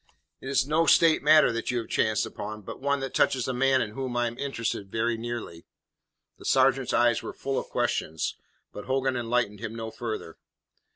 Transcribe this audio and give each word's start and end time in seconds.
It 0.41 0.49
is 0.49 0.65
no 0.65 0.87
State 0.87 1.21
matter 1.21 1.51
that 1.51 1.69
you 1.69 1.77
have 1.77 1.87
chanced 1.87 2.25
upon, 2.25 2.63
but 2.63 2.79
one 2.81 3.01
that 3.01 3.13
touches 3.13 3.47
a 3.47 3.53
man 3.53 3.83
in 3.83 3.91
whom 3.91 4.17
I 4.17 4.25
am 4.25 4.35
interested 4.39 4.91
very 4.91 5.15
nearly." 5.15 5.67
The 6.39 6.45
sergeant's 6.45 6.91
eyes 6.91 7.21
were 7.21 7.33
full 7.33 7.59
of 7.59 7.69
questions, 7.69 8.35
but 8.73 8.85
Hogan 8.85 9.15
enlightened 9.15 9.59
him 9.59 9.75
no 9.75 9.91
further. 9.91 10.39